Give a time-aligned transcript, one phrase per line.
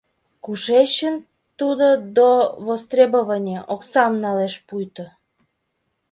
[0.43, 1.15] Кушечын
[1.59, 2.29] тудо «До
[2.67, 5.05] востребования» оксам налеш пуйто?